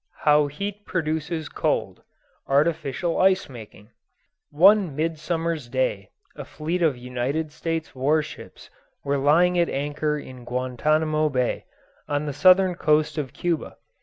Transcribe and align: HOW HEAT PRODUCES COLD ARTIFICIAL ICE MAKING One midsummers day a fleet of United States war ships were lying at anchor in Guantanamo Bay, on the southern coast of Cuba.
HOW 0.21 0.47
HEAT 0.47 0.83
PRODUCES 0.87 1.47
COLD 1.49 2.01
ARTIFICIAL 2.47 3.19
ICE 3.19 3.49
MAKING 3.49 3.91
One 4.49 4.95
midsummers 4.95 5.69
day 5.69 6.09
a 6.35 6.43
fleet 6.43 6.81
of 6.81 6.97
United 6.97 7.51
States 7.51 7.93
war 7.93 8.23
ships 8.23 8.71
were 9.03 9.19
lying 9.19 9.59
at 9.59 9.69
anchor 9.69 10.17
in 10.17 10.43
Guantanamo 10.43 11.29
Bay, 11.29 11.65
on 12.09 12.25
the 12.25 12.33
southern 12.33 12.73
coast 12.73 13.19
of 13.19 13.31
Cuba. 13.31 13.77